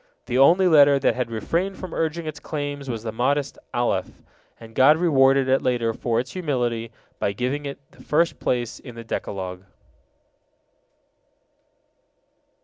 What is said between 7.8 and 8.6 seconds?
the first